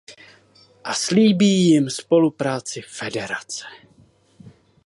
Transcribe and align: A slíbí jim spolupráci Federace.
A 0.83 0.93
slíbí 0.93 1.69
jim 1.69 1.89
spolupráci 1.89 2.81
Federace. 2.81 3.65